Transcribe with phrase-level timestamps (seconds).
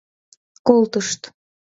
[0.67, 1.21] Колтышт.